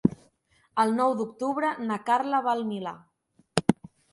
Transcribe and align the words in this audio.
El 0.83 0.95
nou 0.99 1.13
d'octubre 1.19 1.73
na 1.91 1.99
Carla 2.09 2.41
va 2.49 2.57
al 2.57 2.65
Milà. 2.71 2.95